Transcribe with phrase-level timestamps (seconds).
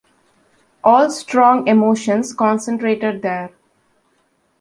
[0.83, 3.51] All strong emotions concentrated there.